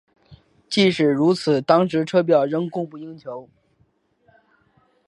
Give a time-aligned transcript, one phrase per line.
[0.67, 3.47] 即使如此当时车票仍供不应求。